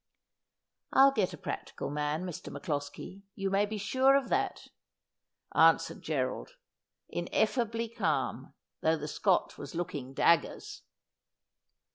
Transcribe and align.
'I'll 0.93 1.11
get 1.11 1.31
a 1.31 1.37
practical 1.37 1.91
man, 1.91 2.23
Mr. 2.25 2.51
MacCloskie; 2.51 3.21
you 3.35 3.51
may 3.51 3.67
be 3.67 3.77
sure 3.77 4.15
of 4.15 4.29
that,' 4.29 4.69
answered 5.53 6.01
Gerald, 6.01 6.55
ineffably 7.07 7.87
calm, 7.87 8.55
though 8.81 8.97
the 8.97 9.07
Scot 9.07 9.59
was 9.59 9.75
looking 9.75 10.15
daggers. 10.15 10.81